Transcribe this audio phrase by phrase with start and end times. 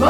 [0.00, 0.06] 9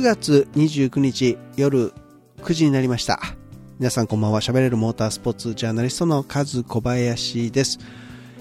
[0.00, 1.92] 月29日夜
[2.38, 3.20] 9時になりました。
[3.78, 4.40] 皆さんこんばんは。
[4.40, 7.78] 喋れるモータースポーツジャーナリストのカズ小林です。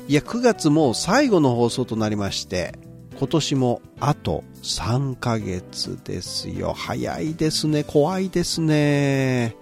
[0.08, 2.80] いや、9月もう最後の放送となりまして、
[3.20, 6.72] 今年もあと3ヶ月ですよ。
[6.72, 7.84] 早いですね。
[7.84, 9.58] 怖いですね。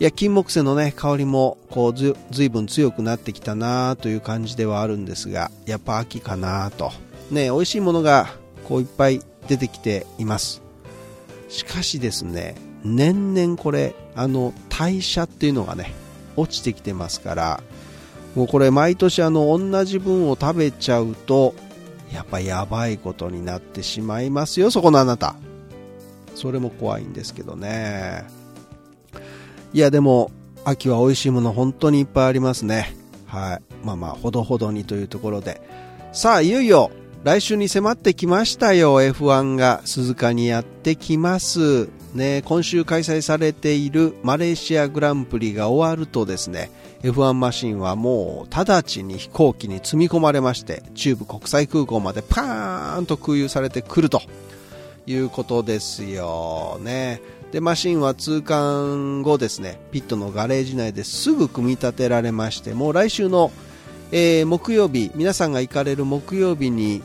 [0.00, 6.90] いや、金木犀のね、香りも、こうず、ずいぶん強くなってきたなという感じではあるんですが、やっぱ秋かなと。
[7.30, 8.34] ね、美味しいものが、
[8.66, 10.62] こういっぱい出てきています。
[11.50, 15.92] しかしですね、年々これ、あの、代謝っていうのがね、
[16.34, 17.62] 落ちてきてますから、
[18.34, 21.54] もうこれ毎年あの、同じ分を食べちゃうと、
[22.10, 25.34] やっぱやばいことになってしまいますよ、そこのあなた。
[26.34, 28.39] それも怖いんですけどね。
[29.72, 30.30] いや、でも、
[30.64, 32.94] 秋は美味しいもの本当にいっぱいありますね。
[33.26, 33.62] はい。
[33.84, 35.60] まあまあ、ほどほどにというところで。
[36.12, 36.90] さあ、いよいよ、
[37.22, 39.00] 来週に迫ってきましたよ。
[39.00, 41.88] F1 が鈴鹿にやってきます。
[42.14, 46.70] ね、今週開催されているマレーシアグランプリが終わるとですね、
[47.02, 54.22] F1 マシンはもう直ちに飛行機に積み込まれまして、中部国際空港までパーンと空輸されてくると
[55.06, 57.22] いうことですよね。
[57.52, 63.50] で、マシンは通関後ですね、ピットのガレージ内ですぐ組み立てられまして、もう来週の
[64.12, 67.02] えー木曜日、皆さんが行かれる木曜日に、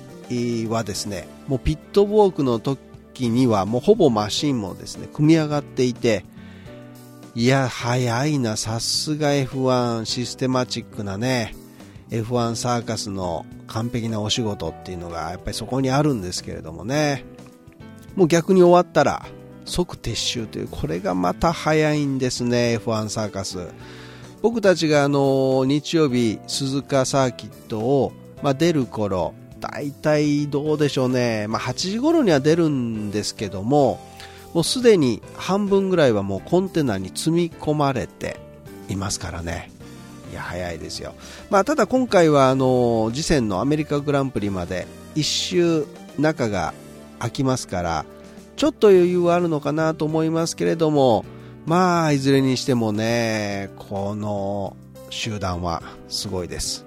[0.69, 6.25] はですね、もうピットウォークの時にはもうほぼマシンもですね、組み上がっていて、
[7.35, 11.55] いや、早いな、さすが F1 システマチックなね、
[12.09, 17.23] F1 サーカスの完璧なお仕事っていうのがやっぱりそこにあるんですけれどもね、
[18.15, 19.27] もう逆に終わったら
[19.65, 23.67] 即撤収という、これがまた早いんですね、F1 サーカス。
[24.45, 28.13] 僕たちがあの日曜日鈴鹿サーキットを、
[28.43, 33.99] まあ、出る頃大体どうでしょうね、まあ、8時頃には出るんですけども
[34.53, 38.39] もうすでに半分ぐらいはもうコンテナに積み込まれて
[38.87, 39.71] いますからね
[40.31, 41.15] いや早いですよ、
[41.49, 44.85] まあ、ただ今回はあの次戦のアメリカグランプリまで
[45.15, 45.87] 1周
[46.19, 46.75] 中が
[47.17, 48.05] 空きますから
[48.55, 51.25] ちょっと余裕はあるのかなと思いますけれども
[51.65, 54.77] まあ、いずれにしてもね、この
[55.09, 56.85] 集団はすごいです。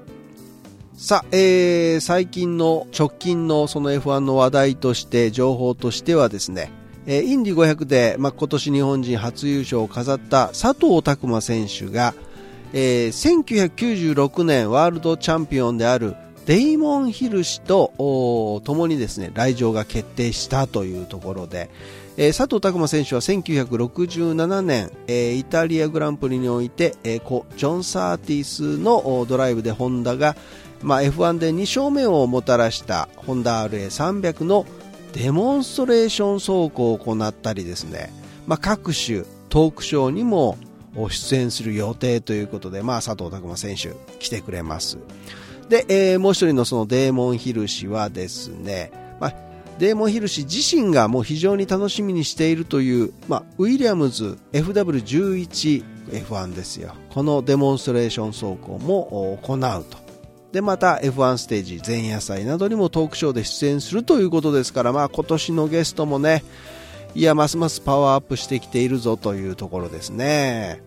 [0.97, 6.71] さあ、えー、最近の直近のその F1 の話題として、情報としてはですね、
[7.07, 12.15] えーインディ500で、まあ、今年日本人初優勝を飾った佐藤拓磨選手が、
[12.73, 13.75] えー
[14.15, 16.15] 1996年ワールドチャンピオンである
[16.49, 21.69] デイモン・ヒル氏とおー共にですね来場が決定したというところで、
[22.17, 30.37] えー佐藤拓磨選手は1967年、えーイタリアグランプリにおいて、えー故ジョン・サーティスのドライブでホンダが、
[30.81, 34.65] まあ、F1 で2勝目をもたらしたホンダ RA300 の
[35.13, 38.11] デモンストレーション走行を行ったりですね、
[38.47, 40.57] まあ、各種トークショーにも
[41.11, 44.97] 出演する予定ということで、まあ、佐藤拓磨選手来てくれます。
[45.69, 48.91] で、えーもう一人のそのデーモン・ヒル氏はですね、
[49.21, 49.35] まあ、
[49.79, 56.95] デーモン・ヒル氏自身がもう非常に楽しみにしているという、まあ、ウィリアムズ FW11F1 ですよ。
[57.11, 60.09] このデモンストレーション走行も行うと。
[60.53, 66.43] で、また F1 ステージ前夜祭などにもトークショーで出演するということですから、まあ今年のゲストもね、
[67.15, 70.83] いや、ますますパワーアップしてきているぞというところですね。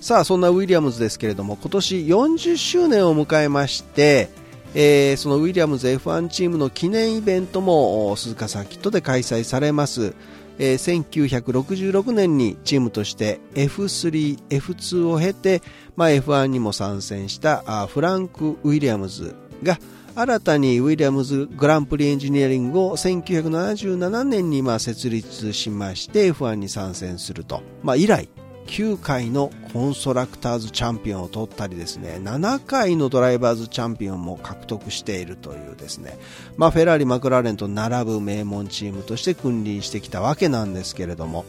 [0.00, 4.28] さあ、そんなウィリアムズですけれども、今年40周年を迎えまして、
[4.74, 10.14] えーそのウィリアムズ F1 チームの記念イベントも鈴鹿サーキットで開催されます。
[10.58, 15.62] えー1966年にチームとして F3、F2 を経て、
[15.96, 19.78] まあ、F1 にも参戦したあフランク・ウィリアムズが
[20.14, 28.28] 新たにウィリアムズグランプリエンジニアリングを1977年にまあ設立しまして F1 に参戦すると、まあ、以来
[28.68, 36.18] 9回のコンストラクターズチャンピオンを取ったりですね7回のドライバーズチャンピオンも獲得しているというですね、
[36.56, 41.44] まあ、フェラーリ、マクラーレンと並ぶ名門チームとして君臨してきたわけなんですけれども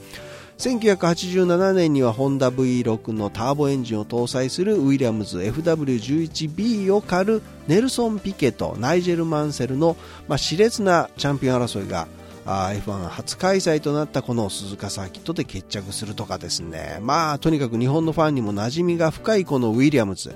[0.58, 9.96] 1987年にはホンダ V6 のターボエンジンを搭載するウィリアムズ FW11B を狩るネルソン・ピケとナイジェル・マンセルの、
[10.28, 12.08] まあ、熾烈なチャンピオン争いが
[12.50, 17.00] F1 初開催となったこの鈴鹿サーキットで決着するとかですね。
[17.02, 20.36] まあとにかく日本のファンにも馴染みが深いこのウィリアムズ、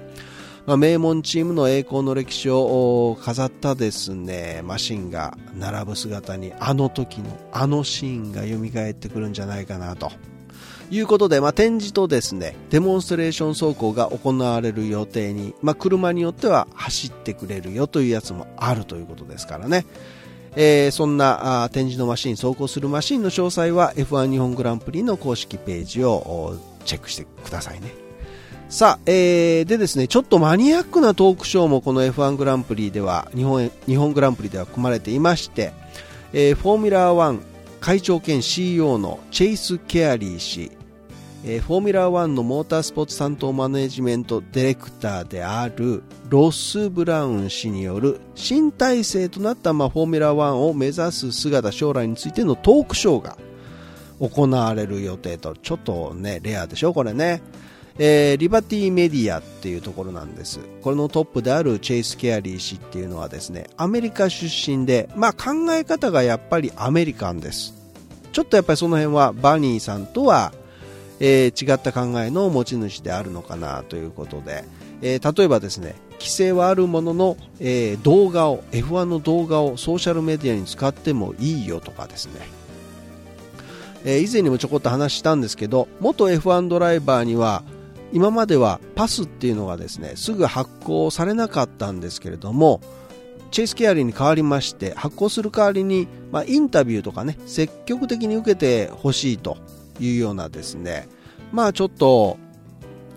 [0.65, 4.61] 名門チームの栄光の歴史を飾ったですね。
[4.63, 10.11] マシンが並ぶ姿にあの時のあのシーンが蘇ってくるんじゃないかなと。
[10.91, 19.85] いうことで、まあ、展示とですね、デモンストレーション走行が行われる予定に、まあ、車によっては走ってくれるよというやつもあるということですからね。
[20.55, 27.93] えー、そんなあ展示のマシン、走行するマシンの詳細は F1 日本グランプリの公式ページをチェックしてくださいね。
[28.69, 35.73] さあ、えー、でですね、ちょっとマニアックなトークショーもこの F1 グランプリでは、日本日本グランプリでは組まれていまして、
[36.33, 37.39] えー、フォーミュラー1
[37.79, 40.71] 会長兼 CEO のチェイス・ケアリー氏、
[41.45, 53.37] えー、フォーミュラー1のモータースポーツ担当マネジメントディレクターであるロス・ブラウン氏による新体制となった、まあ、フォーミュラー1を目指す姿将来についてのトークショーが
[54.19, 57.41] 行われる予定とちょっとねレアでしょこれね
[57.99, 60.59] えー、リバティメディアっていうところなんです。
[60.81, 67.75] これのトップであるチェイス・ケアリー氏っていうのはですね、アメリカ出身で、まあ考え方がやっぱりアメリカンです。
[68.31, 70.53] ちょっとやっぱりその辺はバーニーさんとは、
[71.25, 74.65] えー、違った考えの持ち主であるのかなということで、
[75.01, 82.41] えー、例えばですね、規制はあるものの、えー、動画を、F1 の動画をソーシャルメディアに使ってもいいよとかですね、
[84.03, 87.63] え以前にもちょこっと話したんですけど、元 F1 ドライバーには、
[88.11, 92.79] 今まではパスっていうのがですねすぐ発行されなかったんですけれども
[93.49, 99.57] チェイスケアリーに変わりまして発行する代わりに、まあ、インタビューとかね積極的に受けてほしいと
[99.99, 101.07] いうようなですね
[101.53, 102.37] まあちょっと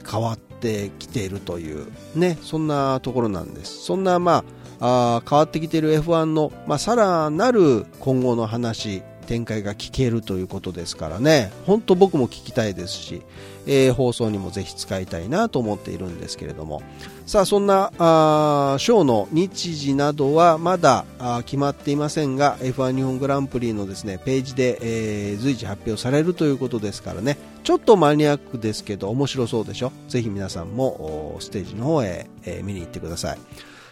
[0.09, 3.85] 変わってきているというねそんなところなんです。
[3.85, 4.45] そんなま
[4.79, 11.53] ああ変わってきている F1 の、まあ、さらなる今後の話展開が聞けるということですからね。
[11.67, 13.23] 本当僕も聞きたいですし
[13.69, 16.83] えー、放送にもぜひ使いたいなと思っているんですけれども。
[17.27, 21.05] さあそんなあショーの日時などはまだ
[21.45, 27.39] 決まっていませんが F1 日本グランプリのですねページで、えー、随時発表されるということですからね。
[27.65, 29.91] ちょっとマニアックですけど面白そうでしょ？
[30.09, 33.39] ぜひ皆さんもステージの方へ、えー、見に行ってください。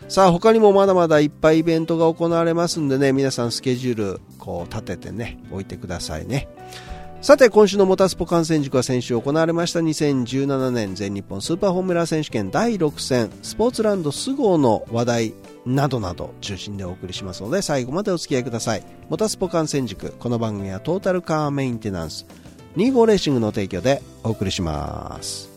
[0.09, 6.49] さあ他にもまだまだいっぱいイベントが行われますんでね皆さんスケジュールこう立ててね置いてくださいね
[7.25, 15.35] さて、今週のモタスポ観戦塾は先週行われました2017年全日本スーパーフォーミュラー選手権第6戦スポーツランドスゴーの話題
[15.65, 18.85] などなど中心でお送りしますので最後までお付き合いください。
[19.09, 22.27] モタスポ観戦塾、この番組はトータルカーメンテナンス
[22.77, 25.54] 25レーシングの提供でお送りします。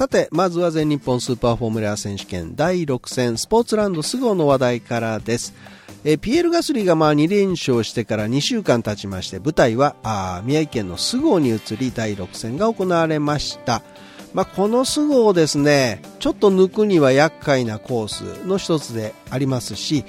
[0.00, 5.52] さて、まずは全日本スーパーフォーミュラー選手権第6戦スポーツランド菅生の話題からです。
[6.04, 13.82] えピエール・ガスリーがまあ2連勝してから2週間経ちまして舞台はあ宮城県の菅生に移り第6戦が行われました。
[14.32, 20.06] まあ、この菅生ですねちょっと抜くには厄介なコースの一つでありますし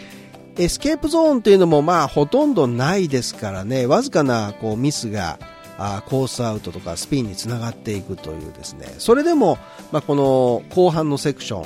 [0.57, 5.37] エスケープゾーンというのもまあほとんどないですからね、わずかなこうミスが
[5.83, 9.57] あコースアウトとかスピンにつながっていくというですね、それでも、
[9.91, 11.65] まあ、この後半のセクショ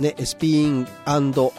[0.00, 1.52] ン、ね、スピンアウト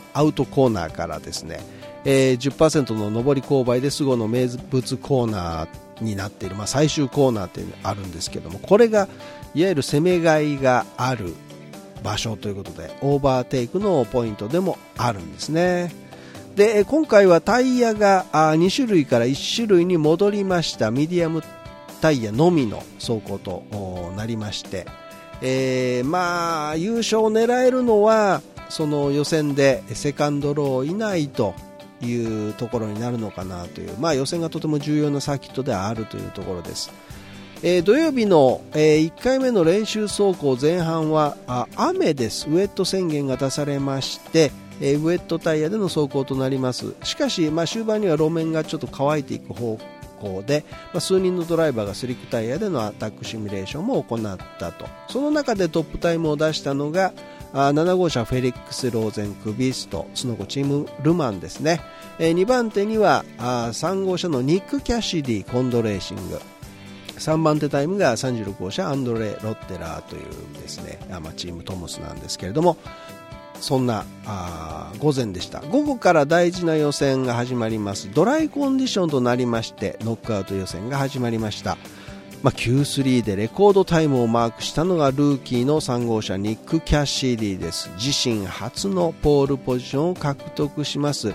[0.45, 1.59] コーナーからですね、
[2.05, 9.09] えー、10%の上り勾配でスゴの名物コーナーになっている、まあ、最終コーナーっていうのがあるんですけども、これが
[9.53, 11.33] いわゆる攻めがいがある
[12.03, 16.07] 場所ということで、オーバーテイクのポイントでもあるんですね。
[16.57, 21.43] で今回はタイヤが2種類から1種類に戻りましたミディアム
[22.01, 23.63] タイヤのみの走行と
[24.15, 24.85] なりまして、
[25.41, 31.53] えー、まあ優勝を狙えるのはその予選でセカンドロー以内と
[32.01, 36.91] いうところになるのかなという、まあ、予選がとても重要なサーキットであるというところです。
[37.63, 41.37] えー、土曜日の、えー、1回目の練習走行前半は
[41.75, 46.93] 雨です、ウェット宣言が出されまして、えー、ウェットタイヤでの走行となります。
[47.01, 49.79] しかし、まあ、終盤には路面がちょっと乾いていく方
[50.19, 54.85] 向で、まあ、数人のドライバーがスリックタイヤでのアタックシミュレーションも行ったと。
[55.09, 57.13] その中でトップタイムを出したのが
[57.53, 61.79] あ7号車フェリックス・ローゼンクビストその後チームルマンですね、
[62.19, 66.39] えー、2番手にはあ3号車のニック・キャシディコンドレーシング。
[67.17, 70.23] 3番手タイムが36号車アンドレ・ロッテラーという
[70.61, 72.77] ですね、まあ、チームトモスなんですけれども。
[73.59, 74.05] そんな
[74.99, 75.59] 午前でした。
[75.61, 78.09] 午後から大事な予選が始まります。
[78.13, 81.77] ドライコンディションとなりましてノックアウト予選が始まりました。
[82.43, 87.89] まあ、Q3 でレコードタイムをマークしたのがルーキーの3号車ニック・キャッシーディです。
[87.95, 91.33] 自身初のポールポジションを獲得します。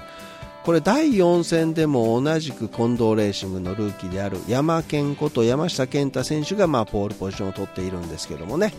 [0.64, 8.72] これ第4戦でも同じく近藤レーシングのルーキーである山健こと山下健太選手がまあポールポジションを取っているんですけどもね、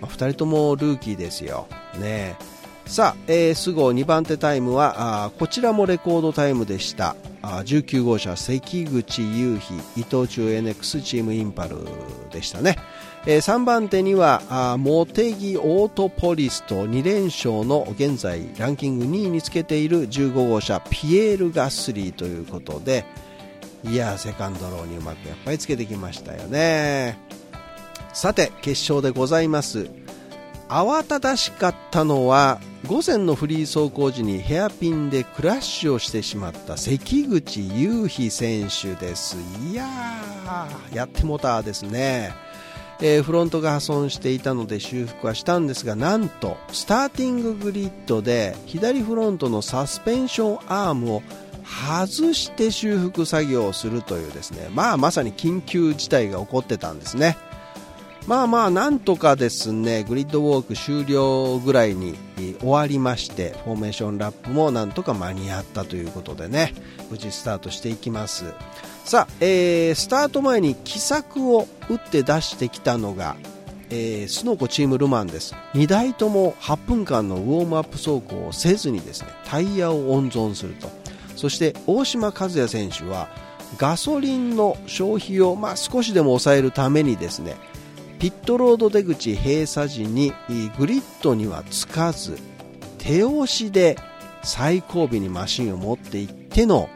[0.00, 1.68] まあ、2人ともルーキーですよ。
[1.94, 2.59] ねえ。
[2.86, 7.14] さあ、えー、スゴ2番手タイムはあこちらもレコードタイムでした。
[7.42, 11.78] あ19号車関口雄飛伊藤忠 NX チームインパル
[12.30, 12.76] でしたね、
[13.26, 23.06] えー、3番手にはあモテギオートポリスと2連勝の現在ランキング2位につけている15号車ピエール・ガスリーということで
[23.84, 27.18] いやセカンドローにうまくやっぱりつけてきましたよね。
[28.12, 29.88] さて決勝でございます。
[30.70, 39.36] 慌ただしかったのは午前のフリー走行時にヘアピンでクラッシュをしてしまった関口雄飛選手です。
[39.72, 42.32] いやーやってもたですね、
[43.00, 51.22] えー、フロントが破損していたので修復はしたんですがなんとスターティンググリッドで左フロントのサスペンションアームを
[51.64, 54.68] 外して修復作業をするというですね。
[54.72, 57.36] まあまさに緊急事態が起こってたんですね。
[58.26, 62.16] まあまあなんとかですねグリッドウォーク終了ぐらいに
[62.60, 66.74] 終わりましてフォーメーションラップもなんとか間に合ったということでね
[67.10, 68.52] 無事スタートしていきます。
[69.04, 73.36] さあ、えー、スタート前に奇策を打って出してきたのが
[73.92, 75.54] えー、スノコチームルマンです。
[75.74, 80.88] 2台とも8分間のウォームアップ走行をせずにですねタイヤを温存すると。
[81.36, 83.28] そして大島和也選手は
[83.78, 87.56] ガソリンの消費を、まあ、少しでも抑えるためにですね
[88.20, 90.34] ピットロード出口閉鎖時に
[90.78, 92.36] グリッドにはつかず
[92.98, 93.96] 手押しで
[94.42, 96.90] 最後尾にマシンを持っていっての、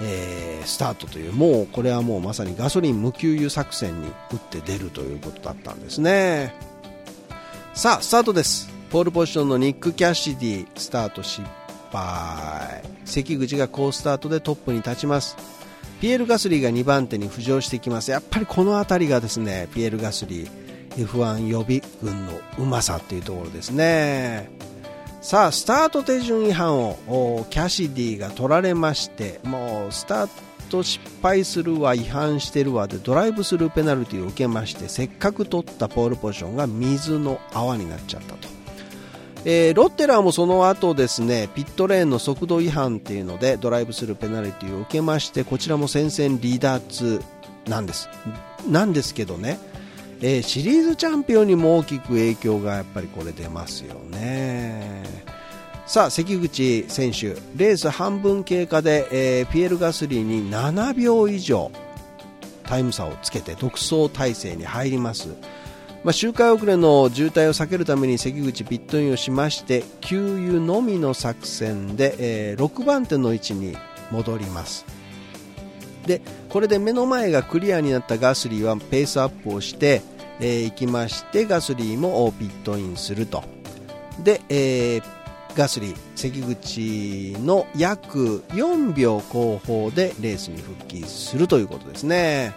[0.00, 6.54] えー、スタートというもうこれはもうまさにガソリン無給油作戦に打って出るということだったんですね。
[7.74, 8.70] さあスタートです。
[8.90, 11.42] ポールポジションのニック・キャシディスタート失
[11.90, 12.84] 敗。
[13.04, 15.55] 関口が好スタートでトップに立ちます。
[16.00, 18.10] ピエール・ガスリーが2番手に浮上してきます。
[18.10, 24.50] やっぱりこの辺りがですねピエール・ガスリー F1 予備軍のうまさっていうところですね。
[25.22, 30.28] さあスタート手順違反をキャシディが取られましてもうスター
[30.70, 38.55] ト失敗するわ違反してるわでドライブスルーペナルティを受けましてせっかく取ったポールポジションが水の泡になっちゃったと。
[39.48, 47.22] えー、ロッテラーもその後ですねピットレーンの速度違反っていうのでドライブスルーペナルティを受けましてこちらも戦線離脱
[47.68, 48.08] なんです。
[48.68, 49.60] なんですけどね、
[50.20, 55.04] えー、シリーズチャンピオンにも大きく影響がやっぱりこれ出ますよね。
[55.86, 61.70] さあ関口選手レース半分経過で、えー、ピエール・ガスリーに7秒以上
[62.64, 65.28] タイム差をつけて独走体制に入ります。
[66.06, 72.14] まあ、周回遅れの渋滞を避けるために関口ピットインをしまして給油のみの作戦で、
[72.52, 73.76] えー、6番手の位置に
[74.12, 74.86] 戻ります。
[76.06, 80.00] でこれで目の前がクリアになったガスリーはペースアップをして、
[80.38, 83.42] えー、行きましてガスリーもピットインすると。
[84.22, 85.02] で、えー、
[85.56, 92.54] ガスリー関口の約4秒後方でレースに復帰するということですね。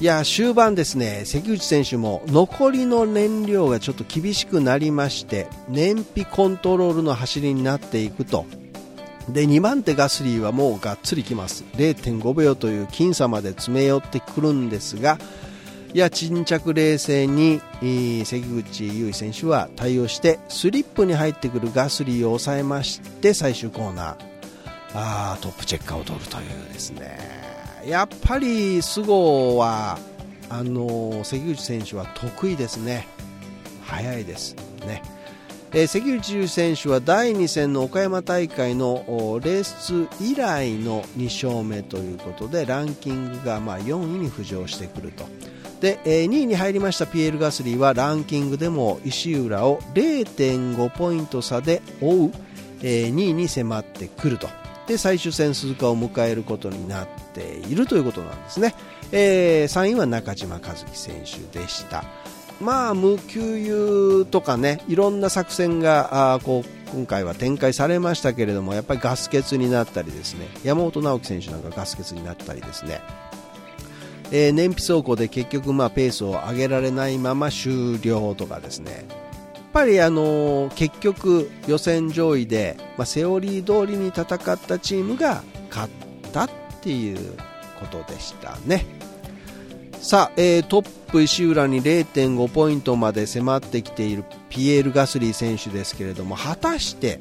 [0.00, 1.24] いや終盤ですね。
[1.26, 8.46] 関口選手も残りの燃料がちょっと厳しくなりまして燃費コントロールの走りになっていくと。
[9.28, 11.64] で2番手ガスリーはもうがっつりきます。
[11.74, 15.18] 0.5秒という僅差まで詰め寄ってくるんですが
[15.92, 17.60] いや沈着冷静に
[18.24, 24.16] 関口優衣選手は対応してスリップに入ってくるガスリーを抑えまして最終コーナー。
[24.94, 27.59] あートップチェッカーを取るというですね。
[27.84, 29.98] やっぱり菅生は
[30.48, 33.06] あの関口選手は得意ですね、
[33.84, 34.56] 速いです
[34.86, 35.02] ね。
[35.72, 39.04] えー、関口選手は第2戦の岡山大会の
[39.42, 45.24] レース以来の2勝目ということでランキングがまあ4位に浮上してくると。
[45.80, 52.32] で、えー、2位に入りましたピエール・ガスリーはランキングでも石浦を0.5ポイント差で追う、
[52.82, 54.59] えー、2位に迫ってくると。
[54.86, 58.74] で最終戦鈴鹿を迎えることになっているということなんですね、
[59.12, 62.04] えー、3位は中島和樹選手でした。
[62.60, 63.56] まあ無給
[64.20, 73.00] 油とかねいろんな作戦があこう今回は展開されましたけれどもやっぱりガス欠になったりですね山本直樹選手なんかガス欠になったりですね。
[74.32, 79.06] えー、燃費走行で結局まあペースを上げられないまま終了とかですね。
[79.72, 85.92] ぱりあの結局予選上位で、まあ、セオリー通りに戦ったチームが勝っ
[86.32, 86.50] たっ
[86.82, 87.36] ていう
[87.78, 88.84] ことでしたね。
[90.00, 97.20] さあ、えー、トップ石浦に0.5ポイントまで迫ってきているピエール・ガスリー選手ですけれども果たして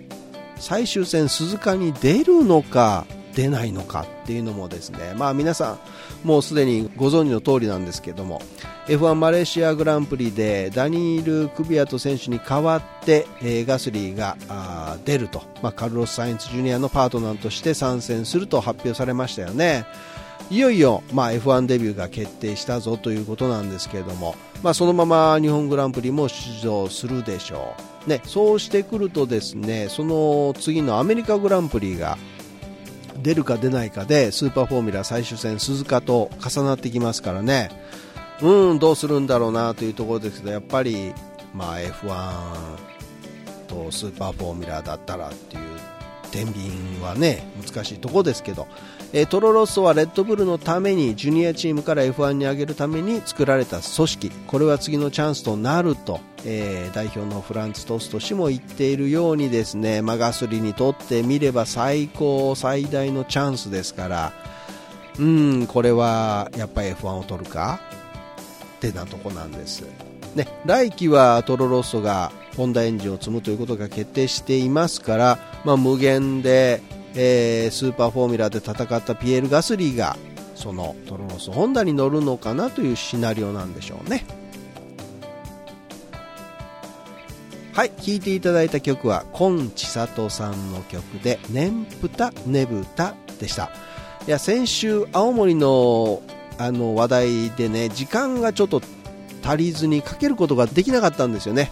[0.56, 3.06] 最終戦鈴鹿に出るのか？
[3.36, 5.80] 出ないのかっていうのもですね、まあ皆さん
[6.28, 8.42] もうすでにご存知の通りなんですけども、
[8.88, 14.38] F1 マレーシアグランプリでダニール・クビアト選手に代わって、ガスリーが
[15.06, 19.86] 出ると、まあ、カルロス・サインツ・ジュニアのパートナーとして参戦すると発表されましたよね。
[20.52, 27.76] いよいよ、まあ、F1 デビューが決定したぞということなんですけれども、まあ、そのまま日本グランプリも出場するでしょ
[28.08, 32.18] う、ね、そうしてくるとですねその次のアメリカグランプリが
[33.22, 37.70] 出るか出ないかでスーパーフォーミュラ最終戦鈴鹿と重なってきますからね。
[38.42, 41.14] うんどうするんだろうなというところですけどやっぱり、
[41.54, 45.62] まあ、F1 とスーパーフォーミュラだったらっていう
[46.32, 46.70] 天秤
[47.04, 48.68] はね難しいところですけど。
[49.12, 54.30] えー、トロロッソはレッドブルのためにジュニアチームから F1 に上げるために作られた組織。
[54.46, 64.34] これは次のチャンスとなると、えー、代表のフランツ・トスト氏も言っているようにですね、まあ、ガスリにとってみれば最高最大のチャンスですから。
[65.18, 67.82] うんこれはやっぱり F1 を取るか？
[68.78, 69.84] ってなとこなんです。
[70.36, 76.82] ね、来季はトロロッソがホンダエンジンを積むということが決定していますから、まあ、無限で
[77.16, 80.18] えー、スーパーフォーミュラーで戦ったピエール・ガスリーが
[80.56, 84.26] そのトロノス・ホンダに乗るのかなというシナリオなんでしょうね。
[87.74, 93.72] はい聴いていただいた曲は今千里さんの曲で「ねんぷたねぶた」でした。
[94.28, 96.22] いや先週青森の
[96.58, 98.82] あの話題でね時間がちょっと
[99.44, 101.72] 足りずにかけることができなかったんですよね。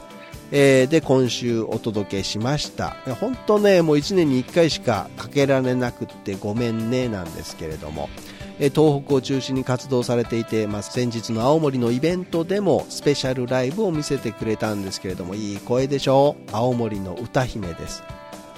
[0.51, 2.95] えー、で今週お届けしました。
[3.19, 8.09] 本当ねもう1年に1回しかかけられなくってごめんねなんですけれども。
[8.57, 16.49] 東北を中心に活動されていて、まあ、先日の青森のイベントでもスペシャルライブを見せてくれたんですけれどもいい声でしょう。
[16.51, 18.03] 青森の歌姫です、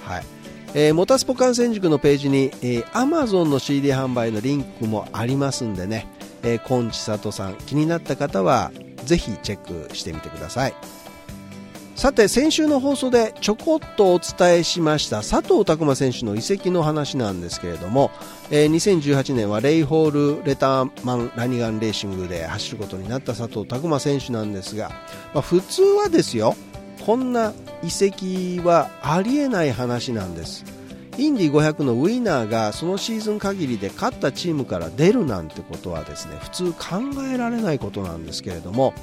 [0.04, 0.24] はい。
[0.72, 6.06] えー、モタスポ観戦塾のページに、えー、Amazon の CD 販売のリンクもありますんでね、
[6.42, 8.70] えー、今千里さん気になった方は
[9.04, 10.74] ぜひチェックしてみてください。
[12.00, 18.10] さて先週の放送でちょこっとお伝えしました佐藤拓磨選手の移籍の話なんですけれども、
[18.50, 24.88] えー、2018年はレイホールレターマンラニガンレーシングで走ることになった佐藤拓磨選手なんですが、
[25.34, 26.56] まあ、普通はですよ
[27.04, 30.64] こんな移籍はありえない話なんです。
[31.18, 38.94] インディ500のウィナーがそのシーズン限りで勝ったチームから出るなんてことはですね普通考えられないことなんですけれども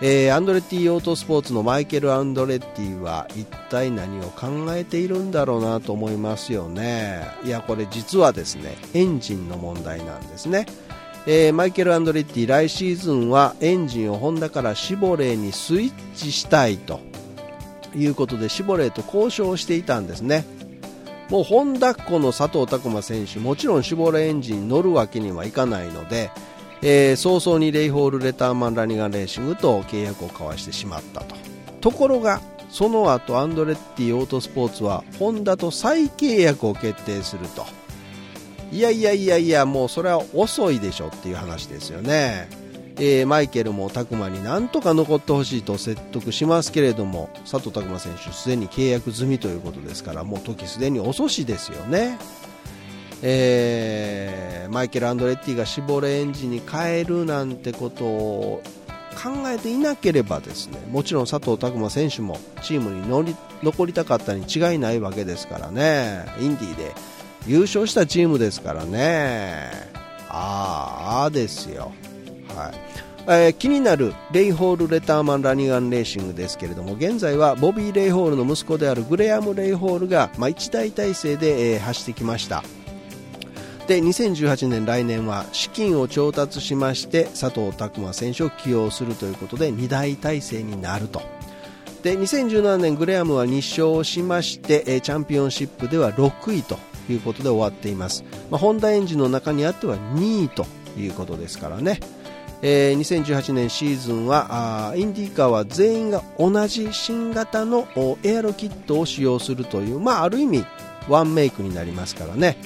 [0.00, 7.26] えー、アンドレッティオートスポーツのマイケル・アンドレッティは一体何を考えているんだろうなと思いますよね。
[7.44, 10.66] いやこれ実はですねエンジンの問題なんですね、
[11.26, 17.00] えー、マイケル・アンドレッティ来シーズンはエンジンをホンダからシボレーにスイッチしたいと。
[17.94, 20.44] いうことでシボレーと交渉していたんですね。
[21.30, 26.30] もうホンダっ子の佐藤拓磨選手もちろんシボレーエンジンに乗るわけにはいかないので
[26.82, 31.36] えー、早々にレイホール・レターマン・ラニガン・レーシングと契約を交わしてしまったと。
[31.80, 37.66] ところがその後アンドレッティオートスポーツはホンダと再契約を決定すると。
[38.70, 42.50] いやいやいやいやもうそれは遅いでしょっていう話ですよね、
[42.96, 52.18] えー、マイケルも拓磨になんとか残ってほしいと説得しますけれども佐藤拓磨選手すでに契約済みということですからもう時すでに遅しですよね。
[53.22, 54.37] え
[54.70, 58.62] マイケル・アンドレッティが絞れエンジンに変えるなんてことを
[59.20, 66.24] 考えていなければですねもちろん佐藤拓磨選手もチームに乗り残りたかったに違いないわけですからね。
[66.40, 66.94] インディーで
[67.46, 69.70] 優勝したチームですからね。
[70.28, 71.92] ああですよ、
[72.54, 72.74] はい。
[73.30, 82.62] えー、気になるレイホール・レターマン・ラニガン・レーシングですけれども現在はボビー・レイホールの息子であるグレアム・レイホールが、まあ、一大体制で、えー、走ってきました。
[83.88, 91.22] で2018年来年は資金を調達しまして佐藤拓磨選手を起用するということで2大体制になると。
[92.02, 96.78] で2017年グレアムは2勝しましてチャンピオンシップでは6位と
[97.10, 100.64] いうことで終わっています、まあ、ホンダエンジンの中にあっては2位と
[100.96, 101.98] いうことですからね。
[102.60, 107.88] えー、2018年シーズンはあインディーカーは全員が同じ新型の
[108.22, 110.66] エアロキットを使用するという、まあ、ある意味
[111.08, 112.58] ワンメイクになりますからね、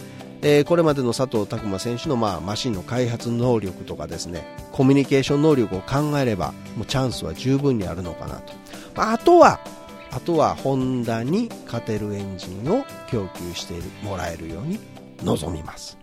[0.42, 8.52] えー、これまでの佐藤拓磨選手の、まあ、マシンの開発能力とかですねコミュニケーション能力を考えればもうチャンスは十分にあるのかなと、
[8.96, 9.60] まあ、あとは
[10.10, 13.74] あとはホンダに勝てるエンジンを供給して
[14.04, 14.78] もらえるように
[15.22, 16.01] 望みます。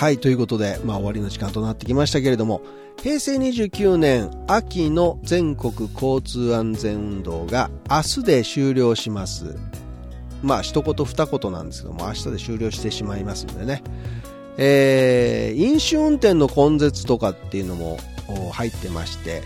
[0.00, 2.62] はい、ということで、まあ終わりの時間となってきましたけれども、
[3.02, 9.58] 平成29年秋の全国交通安全運動が明日で終了します。
[10.42, 13.82] まあ一言二言なんですけども、明日で終了してしまいますんでね。
[14.56, 17.98] えー、飲酒運転の根絶とかっていうのも
[18.52, 19.42] 入ってまして、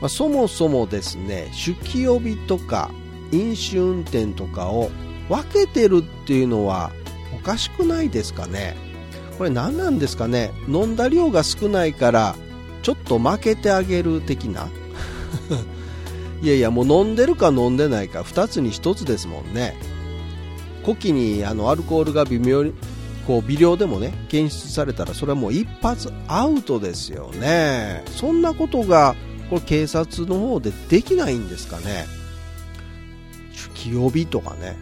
[0.00, 2.90] まあ、そもそもですね、酒気帯びとか
[3.30, 4.90] 飲酒運転とかを
[5.28, 6.92] 分けてるっていうのは
[7.38, 8.87] おかしくないですかね。
[9.38, 10.52] これ何なんですかね？
[10.68, 12.34] 飲んだ量が少ないから
[12.82, 14.68] ちょっと負けてあげる的な？
[16.42, 19.76] いやいやもう飲んでるか飲んでないか2つに1つですもんね。
[20.84, 22.72] 古希にあのアルコールが微妙に
[23.26, 28.04] こう微量でもね検出されたらそれはもう一発アウトですよね。
[28.16, 29.14] そんなことが
[29.50, 32.06] これ警察の方でできないんですかね？
[33.54, 34.76] 酒気帯びとかね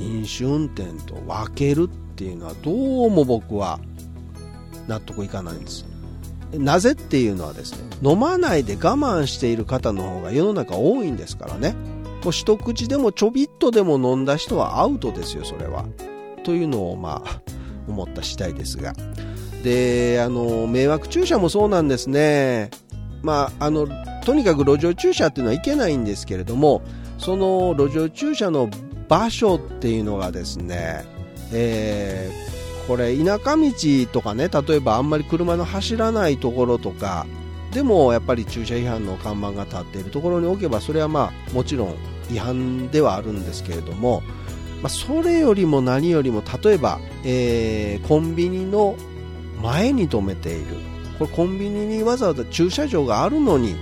[0.00, 2.72] 飲酒運転と分けるっていうのはど
[3.06, 3.78] うも僕は
[4.88, 5.84] 納得いかないんです。
[6.52, 11.74] なぜっていうのはですね飲まないで我慢している方の方が世の中多いんですからね。
[12.22, 15.84] もう一口でもちょびっとでも飲んだ人はアウトですよそれは。
[16.42, 17.40] というのをまあ
[17.88, 18.94] 思った次第ですが。
[19.62, 22.70] であの迷惑駐車もそうなんですね。
[23.22, 23.88] まああの
[24.24, 26.82] とにかく路上駐車っていうのはいけないんですけれども
[27.18, 28.68] その路上駐車の
[29.08, 31.04] 場所っていうのがですね、
[31.52, 32.53] えー、
[32.86, 33.72] これ田舎道
[34.12, 37.26] とかね例えばあんまり車の走らないところとか
[37.72, 41.94] でもやっぱり駐車違反の看板が立っているところに置けばそれはまあもちろん
[42.30, 44.22] 違反ではあるんですけれども、
[44.82, 48.96] まあ、それよりも何よりも例えば、えー、コンビニの
[49.62, 50.76] 前に止めている。
[51.18, 53.76] これコンビニにわざわざ駐車場があるのに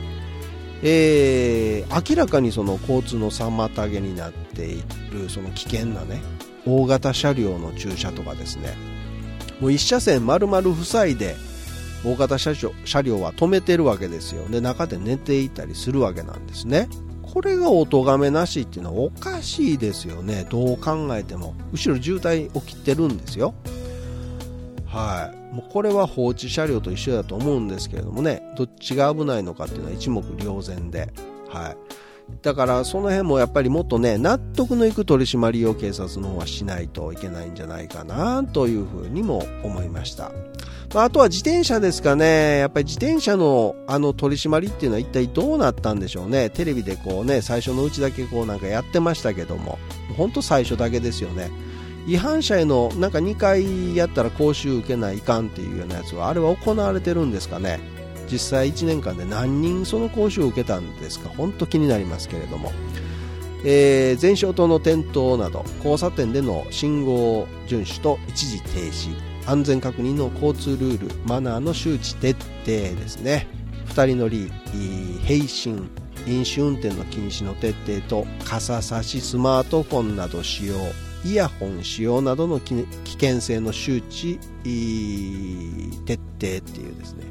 [0.84, 6.20] えー、明らかにその交通の妨げになっているその危険なね
[6.66, 8.91] 大型車両の駐車とかですね。
[9.62, 11.36] もう一車線丸々塞いで
[12.04, 12.52] 大型車
[12.84, 16.88] 車両は止めてるわけですよで中で寝ていたりするわけなんですね。
[17.22, 20.46] これがお咎めなしっていうのはおかしいですよね。
[20.50, 21.54] どう考えても。
[21.72, 23.54] 後ろ渋滞起きてるんですよ。
[24.84, 28.42] はい、もうこれは放置車両と一緒だと思うんですけれどもね。
[28.56, 31.08] どっちが危ないのかっていうのは一目瞭然で、
[31.48, 31.76] はい、
[32.40, 40.32] だからその辺もやっぱりもっとね納得のいく取り締まりを警察の方はしないといけないんじゃないかなというふうにも思いました、
[40.94, 42.58] まあ、あとは自転車ですかね。
[42.58, 46.50] やっぱり自転車のあの取り締まりっていうのは一体どうなったんでしょうね。
[46.50, 49.78] テレビでこうね最初のうちだけこうなんかやってましたけども。
[50.16, 51.50] 本当最初だけですよね。
[52.06, 57.78] 違反者へのなんか2回やったら講習受けないかんっていうようなやつはあれは行われてるんですかね。
[58.30, 61.28] 実際1年間で何人その講習を受けたんですか？
[61.36, 62.72] 本当気になりますけれども、
[63.64, 69.14] えー、前照灯の点灯など交差点での信号遵守と一時停止
[69.46, 73.48] 安全確認の交通ルールマナーの周知徹底ですね。
[73.88, 74.50] 2人乗り
[75.26, 75.88] 平身
[76.26, 80.76] 飲酒運転の禁止の徹底と傘差しスマートフォンなど使用
[81.24, 86.46] イヤホン使用などの危険性の周知徹底って
[86.80, 87.24] いうですね。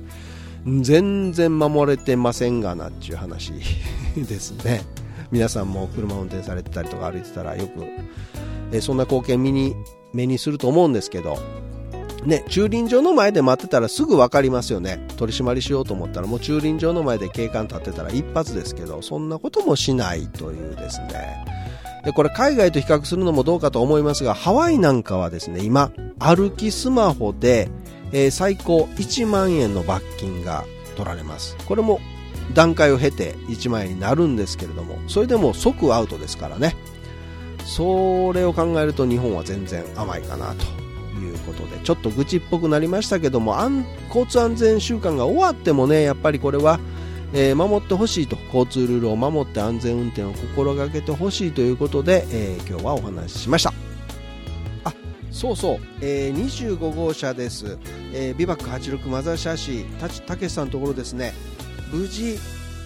[0.66, 3.54] 全然守れてませんがなっていう話
[4.16, 4.84] ですね。
[5.32, 7.86] 皆さんも車運転されてたりとか歩いてたらよく、
[8.72, 9.76] えそんな光景見に
[10.14, 11.38] 目にすると思うんですけど
[12.26, 15.08] ね、駐輪場の前で待ってたらすぐ分かりますよね。
[15.18, 21.46] 取り締まりしようと思ったらもう駐輪場の前で警官立ってたら一発ですけどそんなこともしないというですね。
[22.06, 27.70] でこれ海外と比較するのもどうかと思いますがハワイなんかはですね今歩きスマホで、
[28.12, 31.56] えー、最高1万円の罰金が取られます。
[31.66, 32.00] これも
[32.54, 36.76] 段階を経て1万円になるんですけれどもそれでも即アウトですからね。
[37.66, 40.66] それを考えると日本は全然甘いかなと
[41.20, 43.56] いうことでちょっと愚痴っぽくなりましたけども
[44.08, 46.80] 交通安全週間が終わってもねやっぱりこれは
[47.34, 48.38] えー、守ってほしいと。
[48.48, 53.81] 交通ルールを守って安全運転を心がけてほしいということで、えー、今日はお話ししました。
[55.42, 57.80] そうそう、えー、25号車です、
[58.14, 61.34] えー、ビバック86マザーシャーシーたけしさんのところですね。
[61.92, 62.38] 無事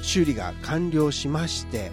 [0.01, 1.91] 修理が完了しまして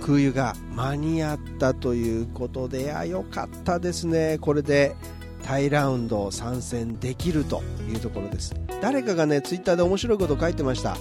[0.00, 4.38] 空輸が間に合ったということであよかったですね。
[4.40, 4.96] これで
[5.42, 8.54] タイラウンド参戦できるというところです。
[8.80, 10.96] 誰かがねツイッターで面白いこと書いてました。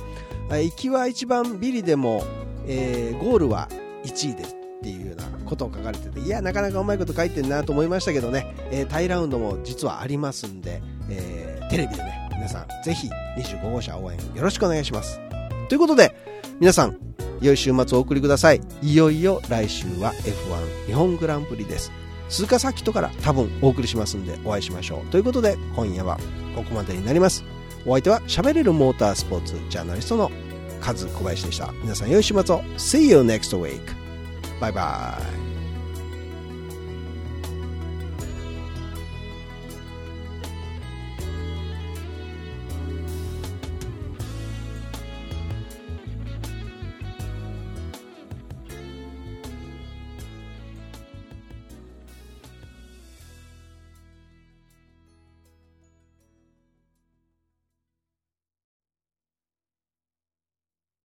[0.50, 2.26] 行きは一番ビリでも、
[2.68, 3.70] えー、ゴールは
[4.04, 15.20] 1位ですっていうようなことを書かれてていやなかなかうまいこと書いてるなと思いましたけどね、えー、タイラウンドも実はありますんで、えー、テレビでね皆さんぜひ25号車応援よろしくお願いします。
[15.70, 16.16] ということで
[16.60, 16.98] 皆さん
[17.42, 18.62] 良い週末をお送りください。
[18.82, 21.92] いよいよ来週は F1 日本グランプリです。
[22.30, 25.08] 鈴鹿サーキットから多分お送りしますんでお会いしましょう。
[25.08, 26.18] ということで今夜は
[26.56, 27.44] ここまでになります。
[27.86, 30.32] お相手は喋れるモータースポーツジャーナリストの
[30.80, 31.72] カズ小林でした。
[31.82, 32.62] 皆さん良い週末を。
[32.78, 34.03] See you next week.
[34.64, 35.43] バイバイ